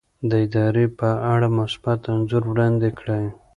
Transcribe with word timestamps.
د 0.29 0.31
ادارې 0.45 0.85
په 0.99 1.09
اړه 1.33 1.47
مثبت 1.59 1.99
انځور 2.13 2.43
وړاندې 2.47 2.89
کړئ. 2.99 3.25